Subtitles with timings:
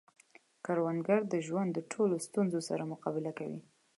[0.65, 3.61] کروندګر د ژوند د ټولو ستونزو سره مقابله کوي